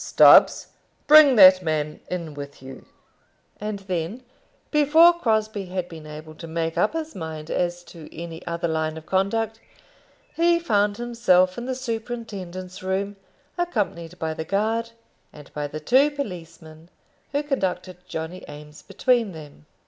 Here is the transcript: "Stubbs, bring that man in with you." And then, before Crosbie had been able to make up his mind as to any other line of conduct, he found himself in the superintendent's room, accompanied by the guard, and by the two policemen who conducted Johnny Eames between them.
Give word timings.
"Stubbs, 0.00 0.68
bring 1.08 1.34
that 1.34 1.60
man 1.60 1.98
in 2.08 2.34
with 2.34 2.62
you." 2.62 2.86
And 3.60 3.80
then, 3.80 4.22
before 4.70 5.12
Crosbie 5.12 5.64
had 5.74 5.88
been 5.88 6.06
able 6.06 6.36
to 6.36 6.46
make 6.46 6.78
up 6.78 6.92
his 6.92 7.16
mind 7.16 7.50
as 7.50 7.82
to 7.82 8.08
any 8.16 8.46
other 8.46 8.68
line 8.68 8.96
of 8.96 9.06
conduct, 9.06 9.58
he 10.36 10.60
found 10.60 10.98
himself 10.98 11.58
in 11.58 11.64
the 11.66 11.74
superintendent's 11.74 12.80
room, 12.80 13.16
accompanied 13.58 14.20
by 14.20 14.34
the 14.34 14.44
guard, 14.44 14.92
and 15.32 15.52
by 15.52 15.66
the 15.66 15.80
two 15.80 16.12
policemen 16.12 16.90
who 17.32 17.42
conducted 17.42 17.96
Johnny 18.06 18.44
Eames 18.48 18.82
between 18.82 19.32
them. 19.32 19.66